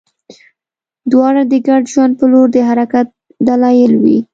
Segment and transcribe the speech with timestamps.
[1.11, 3.07] دواړه د ګډ ژوند په لور د حرکت
[3.47, 4.17] دلایل وي.